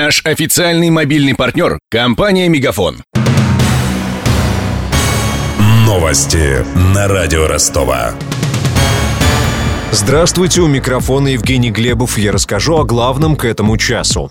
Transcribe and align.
Наш 0.00 0.22
официальный 0.24 0.90
мобильный 0.90 1.34
партнер– 1.34 1.80
компания 1.90 2.48
«Мегафон». 2.48 2.98
Новости 5.84 6.64
на 6.94 7.08
радио 7.08 7.48
Ростова. 7.48 8.12
Здравствуйте, 9.90 10.60
у 10.60 10.68
микрофона 10.68 11.26
Евгений 11.26 11.72
Глебов. 11.72 12.16
Я 12.16 12.30
расскажу 12.30 12.76
о 12.76 12.84
главном 12.84 13.34
к 13.34 13.44
этому 13.44 13.76
часу. 13.76 14.30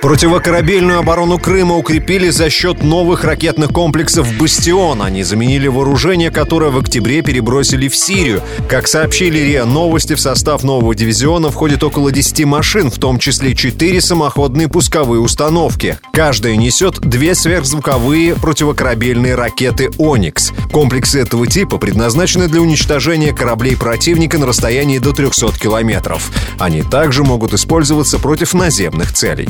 Противокорабельную 0.00 1.00
оборону 1.00 1.38
Крыма 1.38 1.76
укрепили 1.76 2.30
за 2.30 2.50
счет 2.50 2.84
новых 2.84 3.24
ракетных 3.24 3.70
комплексов 3.70 4.32
«Бастион». 4.38 5.02
Они 5.02 5.24
заменили 5.24 5.66
вооружение, 5.66 6.30
которое 6.30 6.70
в 6.70 6.78
октябре 6.78 7.20
перебросили 7.20 7.88
в 7.88 7.96
Сирию. 7.96 8.40
Как 8.68 8.86
сообщили 8.86 9.38
РИА 9.38 9.64
Новости, 9.64 10.14
в 10.14 10.20
состав 10.20 10.62
нового 10.62 10.94
дивизиона 10.94 11.50
входит 11.50 11.82
около 11.82 12.12
10 12.12 12.44
машин, 12.44 12.92
в 12.92 12.98
том 12.98 13.18
числе 13.18 13.56
4 13.56 14.00
самоходные 14.00 14.68
пусковые 14.68 15.20
установки. 15.20 15.98
Каждая 16.12 16.54
несет 16.54 17.00
две 17.00 17.34
сверхзвуковые 17.34 18.36
противокорабельные 18.36 19.34
ракеты 19.34 19.90
«Оникс». 19.98 20.52
Комплексы 20.72 21.20
этого 21.20 21.48
типа 21.48 21.78
предназначены 21.78 22.46
для 22.46 22.60
уничтожения 22.60 23.32
кораблей 23.32 23.76
противника 23.76 24.38
на 24.38 24.46
расстоянии 24.46 24.98
до 24.98 25.12
300 25.12 25.58
километров. 25.58 26.30
Они 26.60 26.82
также 26.82 27.24
могут 27.24 27.52
использоваться 27.52 28.20
против 28.20 28.54
наземных 28.54 29.12
целей. 29.12 29.48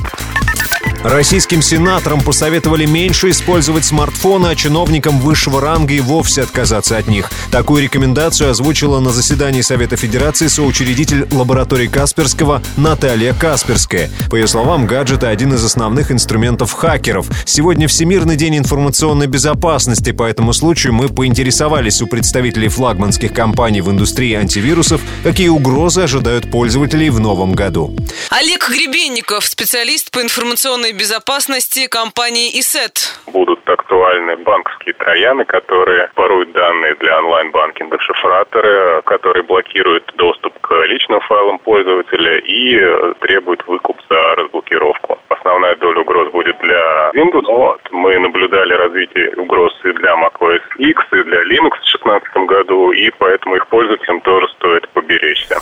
Российским 1.05 1.63
сенаторам 1.63 2.21
посоветовали 2.21 2.85
меньше 2.85 3.31
использовать 3.31 3.85
смартфоны, 3.85 4.49
а 4.49 4.55
чиновникам 4.57 5.21
высшего 5.21 5.61
ранга 5.61 5.95
и 5.95 6.01
вовсе 6.01 6.43
отказаться 6.43 6.97
от 6.97 7.07
них. 7.07 7.31
Такую 7.53 7.85
рекомендацию 7.85 8.51
озвучила 8.51 8.99
на 8.99 9.11
заседании 9.11 9.61
Совета 9.61 9.97
Федерации 9.97 10.49
соучредитель 10.49 11.29
лаборатории 11.31 11.87
Касперского 11.87 12.63
Наталья 12.77 13.33
Касперская. 13.33 14.11
По 14.29 14.35
ее 14.35 14.49
словам, 14.49 14.87
гаджеты– 14.87 15.27
один 15.29 15.55
из 15.55 15.65
основных 15.65 16.11
инструментов 16.11 16.73
хакеров. 16.73 17.27
Сегодня 17.47 17.87
Всемирный 17.87 18.35
день 18.35 18.59
информационной 18.59 19.29
безопасности, 19.29 20.11
по 20.11 20.25
этому 20.25 20.53
случаю 20.53 20.95
мы 20.95 21.09
поинтересовались 21.09 22.03
у 22.03 22.09
представителей 22.09 22.69
флагманских 22.69 23.33
компаний 23.33 23.83
в 23.83 23.91
индустрии 23.91 24.35
антивирусов, 24.35 25.01
какие 25.23 25.49
угрозы 25.49 26.03
ожидают 26.03 26.51
пользователей 26.51 27.11
в 27.11 27.21
новом 27.21 27.53
году. 27.53 27.97
Олег 28.31 28.69
Гребенников, 28.69 29.47
специалист 29.47 30.11
по 30.11 30.21
информационной 30.21 30.89
безопасности 30.99 31.87
компании 31.87 32.51
ИСЭТ. 32.59 32.97
Будут 33.33 33.61
актуальны 33.69 34.37
банковские 34.39 34.95
трояны, 34.95 35.45
которые 35.45 36.11
воруют 36.17 36.53
данные 36.53 36.95
для 36.97 37.19
онлайн-банкинга, 37.19 37.99
шифраторы, 38.01 39.03
которые 39.03 39.45
блокируют 39.45 40.13
доступ 40.17 40.59
к 40.61 40.75
личным 40.87 41.21
файлам 41.21 41.59
пользователя 41.61 42.39
и 42.39 42.81
требуют 43.21 43.67
выкуп 43.67 43.97
за 44.11 44.35
разблокировку. 44.37 45.19
Основная 45.29 45.77
доля 45.77 46.01
угроз 46.01 46.33
будет 46.33 46.59
для 46.59 47.11
Windows. 47.15 47.47
Вот. 47.47 47.81
Мы 47.93 48.19
наблюдали 48.19 48.75
развитие 48.75 49.35
угроз 49.37 49.73
и 49.85 49.93
для 49.93 50.15
macOS 50.17 50.63
X, 50.79 51.03
и 51.13 51.23
для 51.23 51.43
Linux 51.45 51.79
в 51.79 52.01
2016 52.03 52.37
году, 52.49 52.91
и 52.91 53.11
поэтому 53.19 53.57
их 53.57 53.67
пользователям 53.69 54.21
тоже 54.23 54.49
стоит 54.59 54.89
поберечься. 55.09 55.61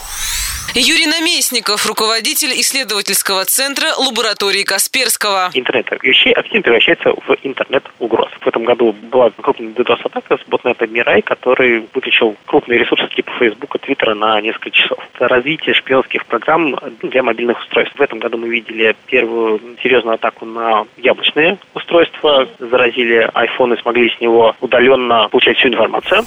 Юрий 0.74 1.06
Наместников, 1.06 1.86
руководитель 1.86 2.52
исследовательского 2.60 3.46
центра 3.46 3.94
лаборатории 3.96 4.62
Касперского. 4.62 5.50
Интернет 5.54 5.86
вещей 6.02 6.34
активно 6.34 6.62
превращается 6.62 7.12
в 7.12 7.36
интернет 7.44 7.82
угроз. 7.98 8.28
В 8.42 8.46
этом 8.46 8.64
году 8.64 8.92
была 8.92 9.30
крупная 9.30 9.70
DDoS-атака 9.70 10.36
с 10.36 10.46
ботнетом 10.46 10.92
Мирай, 10.92 11.22
который 11.22 11.86
выключил 11.94 12.36
крупные 12.44 12.80
ресурсы 12.80 13.08
типа 13.08 13.32
Facebook, 13.38 13.78
Твиттера 13.80 14.14
на 14.14 14.38
несколько 14.42 14.70
часов. 14.70 14.98
Это 15.14 15.28
развитие 15.28 15.74
шпионских 15.74 16.26
программ 16.26 16.76
для 17.02 17.22
мобильных 17.22 17.58
устройств. 17.60 17.96
В 17.96 18.02
этом 18.02 18.18
году 18.18 18.36
мы 18.36 18.48
видели 18.48 18.94
первую 19.06 19.60
серьезную 19.82 20.16
атаку 20.16 20.44
на 20.44 20.84
яблочные 20.98 21.56
устройства. 21.72 22.48
Заразили 22.58 23.30
iPhone 23.32 23.78
и 23.78 23.80
смогли 23.80 24.10
с 24.10 24.20
него 24.20 24.54
удаленно 24.60 25.28
получать 25.30 25.56
всю 25.56 25.68
информацию. 25.68 26.26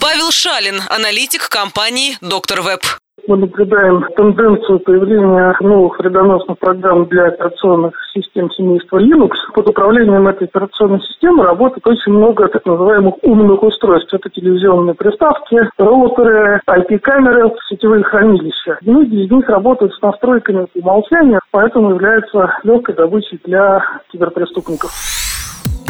Павел 0.00 0.30
Шалин, 0.30 0.80
аналитик 0.88 1.48
компании 1.48 2.16
«Доктор 2.22 2.62
Веб» 2.62 2.80
мы 3.26 3.36
наблюдаем 3.36 4.02
тенденцию 4.16 4.80
появления 4.80 5.54
новых 5.60 5.98
вредоносных 5.98 6.58
программ 6.58 7.06
для 7.06 7.26
операционных 7.26 7.94
систем 8.12 8.50
семейства 8.50 8.98
Linux. 8.98 9.30
Под 9.54 9.68
управлением 9.68 10.26
этой 10.26 10.48
операционной 10.48 11.00
системы 11.02 11.44
работает 11.44 11.86
очень 11.86 12.12
много 12.12 12.48
так 12.48 12.64
называемых 12.66 13.14
умных 13.22 13.62
устройств. 13.62 14.12
Это 14.12 14.30
телевизионные 14.30 14.94
приставки, 14.94 15.58
роутеры, 15.78 16.60
IP-камеры, 16.66 17.52
сетевые 17.68 18.02
хранилища. 18.02 18.78
Многие 18.80 19.26
из 19.26 19.30
них 19.30 19.48
работают 19.48 19.94
с 19.94 20.02
настройками 20.02 20.64
по 20.64 20.78
умолчанию, 20.78 21.40
поэтому 21.52 21.90
являются 21.90 22.58
легкой 22.64 22.96
добычей 22.96 23.38
для 23.44 23.84
киберпреступников. 24.10 25.19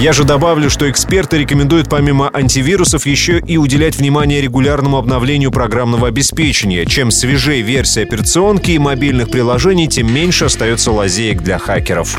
Я 0.00 0.15
же 0.15 0.25
добавлю, 0.25 0.71
что 0.71 0.91
эксперты 0.91 1.37
рекомендуют 1.37 1.91
помимо 1.91 2.31
антивирусов 2.33 3.05
еще 3.05 3.38
и 3.38 3.59
уделять 3.59 3.97
внимание 3.97 4.41
регулярному 4.41 4.97
обновлению 4.97 5.50
программного 5.50 6.09
обеспечения. 6.09 6.87
Чем 6.87 7.11
свежее 7.11 7.61
версия 7.61 8.05
операционки 8.05 8.71
и 8.71 8.78
мобильных 8.78 9.31
приложений, 9.31 9.89
тем 9.89 10.10
меньше 10.10 10.47
остается 10.47 10.91
лазеек 10.91 11.43
для 11.43 11.59
хакеров. 11.59 12.19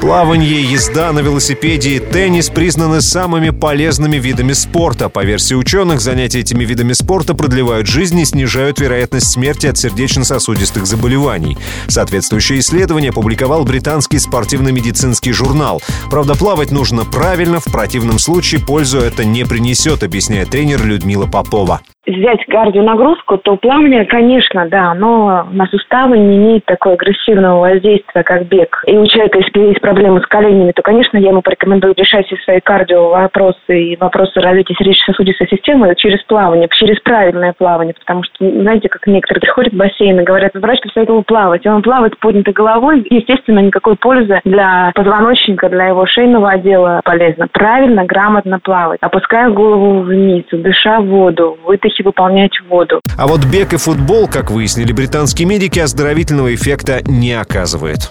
Плавание, 0.00 0.62
езда 0.62 1.12
на 1.12 1.18
велосипеде 1.18 1.96
и 1.96 1.98
теннис 1.98 2.48
признаны 2.48 3.02
самыми 3.02 3.50
полезными 3.50 4.16
видами 4.16 4.54
спорта. 4.54 5.10
По 5.10 5.22
версии 5.24 5.54
ученых, 5.54 6.00
занятия 6.00 6.40
этими 6.40 6.64
видами 6.64 6.94
спорта 6.94 7.34
продлевают 7.34 7.86
жизнь 7.86 8.18
и 8.18 8.24
снижают 8.24 8.80
вероятность 8.80 9.30
смерти 9.30 9.66
от 9.66 9.76
сердечно-сосудистых 9.76 10.86
заболеваний. 10.86 11.58
Соответствующее 11.86 12.60
исследование 12.60 13.10
опубликовал 13.10 13.64
британский 13.64 14.18
спортивно-медицинский 14.18 15.32
журнал. 15.32 15.82
Правда, 16.10 16.34
плавать 16.34 16.70
нужно 16.70 17.04
правильно, 17.04 17.60
в 17.60 17.64
противном 17.64 18.18
случае 18.18 18.62
пользу 18.62 19.00
это 19.00 19.26
не 19.26 19.44
принесет, 19.44 20.02
объясняет 20.02 20.48
тренер 20.48 20.82
Людмила 20.82 21.26
Попова 21.26 21.82
взять 22.06 22.44
кардионагрузку, 22.46 23.38
то 23.38 23.56
плавание, 23.56 24.04
конечно, 24.04 24.66
да, 24.68 24.94
но 24.94 25.46
на 25.50 25.66
суставы 25.66 26.18
не 26.18 26.36
имеет 26.36 26.64
такого 26.64 26.94
агрессивного 26.94 27.60
воздействия, 27.60 28.22
как 28.22 28.46
бег. 28.46 28.82
И 28.86 28.96
у 28.96 29.06
человека, 29.06 29.38
если 29.38 29.68
есть 29.68 29.80
проблемы 29.80 30.20
с 30.20 30.26
коленями, 30.26 30.72
то, 30.72 30.82
конечно, 30.82 31.18
я 31.18 31.28
ему 31.28 31.42
порекомендую 31.42 31.94
решать 31.96 32.26
все 32.26 32.36
свои 32.38 32.60
кардио 32.60 33.10
вопросы 33.10 33.58
и 33.68 33.96
вопросы 33.96 34.40
развития 34.40 34.74
сердечно-сосудистой 34.74 35.48
системы 35.48 35.94
через 35.96 36.22
плавание, 36.24 36.68
через 36.72 36.98
правильное 37.00 37.54
плавание, 37.56 37.94
потому 37.98 38.22
что, 38.24 38.48
знаете, 38.48 38.88
как 38.88 39.06
некоторые 39.06 39.42
приходят 39.42 39.72
в 39.72 39.76
бассейн 39.76 40.20
и 40.20 40.24
говорят, 40.24 40.52
врач 40.54 40.80
посоветовал 40.80 41.22
плавать, 41.22 41.66
и 41.66 41.68
он 41.68 41.82
плавает 41.82 42.18
поднятой 42.18 42.54
головой, 42.54 43.06
естественно, 43.10 43.58
никакой 43.60 43.96
пользы 43.96 44.40
для 44.44 44.90
позвоночника, 44.94 45.68
для 45.68 45.88
его 45.88 46.06
шейного 46.06 46.50
отдела 46.50 47.00
полезно. 47.04 47.46
Правильно, 47.52 48.04
грамотно 48.04 48.58
плавать, 48.58 48.98
опуская 49.02 49.50
голову 49.50 50.00
вниз, 50.00 50.44
дыша 50.50 51.00
воду, 51.00 51.58
вытащив 51.64 51.89
полностью 51.90 52.06
выполнять 52.06 52.52
воду. 52.68 53.00
А 53.16 53.26
вот 53.26 53.44
бег 53.44 53.72
и 53.72 53.76
футбол, 53.76 54.28
как 54.28 54.50
выяснили 54.50 54.92
британские 54.92 55.46
медики, 55.46 55.78
оздоровительного 55.78 56.54
эффекта 56.54 57.02
не 57.06 57.32
оказывает. 57.32 58.10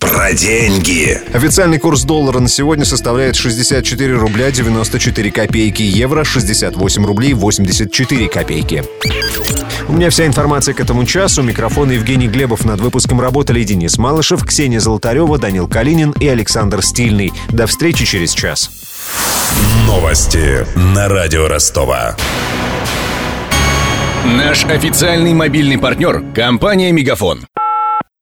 Про 0.00 0.32
деньги. 0.32 1.18
Официальный 1.32 1.78
курс 1.78 2.02
доллара 2.02 2.38
на 2.38 2.48
сегодня 2.48 2.84
составляет 2.84 3.36
64 3.36 4.14
рубля 4.14 4.50
94 4.50 5.30
копейки, 5.30 5.82
евро 5.82 6.24
68 6.24 7.04
рублей 7.06 7.34
84 7.34 8.28
копейки. 8.28 8.84
У 9.88 9.92
меня 9.92 10.10
вся 10.10 10.26
информация 10.26 10.74
к 10.74 10.80
этому 10.80 11.04
часу. 11.04 11.42
Микрофон 11.42 11.90
Евгений 11.90 12.28
Глебов. 12.28 12.64
Над 12.64 12.80
выпуском 12.80 13.20
работали 13.20 13.62
Денис 13.64 13.98
Малышев, 13.98 14.44
Ксения 14.44 14.80
Золотарева, 14.80 15.38
Данил 15.38 15.68
Калинин 15.68 16.12
и 16.20 16.28
Александр 16.28 16.82
Стильный. 16.82 17.32
До 17.50 17.66
встречи 17.66 18.04
через 18.04 18.32
час. 18.32 18.87
Новости 19.86 20.66
на 20.76 21.08
радио 21.08 21.48
Ростова. 21.48 22.16
Наш 24.24 24.64
официальный 24.64 25.32
мобильный 25.32 25.78
партнер– 25.78 26.22
компания 26.34 26.92
«Мегафон». 26.92 27.46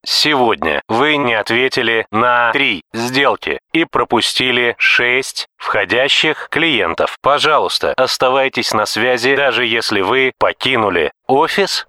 Сегодня 0.09 0.83
вы 0.89 1.17
не 1.17 1.35
ответили 1.35 2.07
на 2.13 2.53
три 2.53 2.83
сделки 2.95 3.59
и 3.73 3.85
пропустили 3.85 4.77
шесть 4.79 5.49
входящих 5.57 6.49
клиентов. 6.49 7.17
Пожалуйста, 7.23 7.93
оставайтесь 7.97 8.73
на 8.73 8.87
связи, 8.87 9.35
даже 9.35 9.67
если 9.67 10.03
вы 10.03 10.33
покинули 10.39 11.11
офис 11.27 11.89